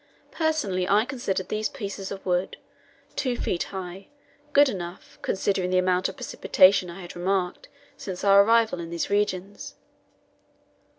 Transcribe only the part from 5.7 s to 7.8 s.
amount of precipitation I had remarked